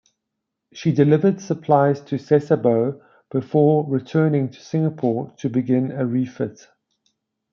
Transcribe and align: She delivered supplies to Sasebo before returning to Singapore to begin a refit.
She 0.73 0.91
delivered 0.91 1.39
supplies 1.39 2.01
to 2.05 2.15
Sasebo 2.15 2.99
before 3.29 3.85
returning 3.87 4.49
to 4.49 4.59
Singapore 4.59 5.31
to 5.37 5.47
begin 5.47 5.91
a 5.91 6.07
refit. 6.07 6.69